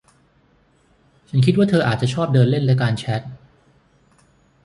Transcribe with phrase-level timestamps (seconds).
[1.29, 3.21] ฉันคิดว่าเธออาจจะชอบเดินเล่นและการแชท